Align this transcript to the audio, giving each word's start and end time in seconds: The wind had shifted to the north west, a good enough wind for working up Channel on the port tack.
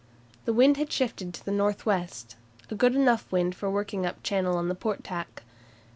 The 0.45 0.51
wind 0.53 0.77
had 0.77 0.91
shifted 0.91 1.31
to 1.35 1.45
the 1.45 1.51
north 1.51 1.85
west, 1.85 2.35
a 2.71 2.73
good 2.73 2.95
enough 2.95 3.31
wind 3.31 3.53
for 3.53 3.69
working 3.69 4.03
up 4.03 4.23
Channel 4.23 4.57
on 4.57 4.67
the 4.67 4.73
port 4.73 5.03
tack. 5.03 5.43